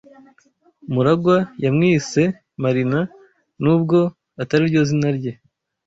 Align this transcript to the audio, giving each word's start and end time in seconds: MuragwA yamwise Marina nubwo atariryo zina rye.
MuragwA 0.93 1.37
yamwise 1.63 2.21
Marina 2.61 2.99
nubwo 3.61 3.97
atariryo 4.41 4.81
zina 4.89 5.09
rye. 5.17 5.31